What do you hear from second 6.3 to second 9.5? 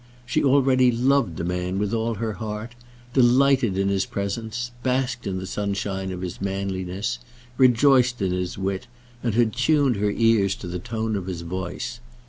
manliness, rejoiced in his wit, and